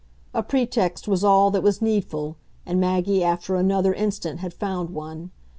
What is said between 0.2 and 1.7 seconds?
A pretext was all that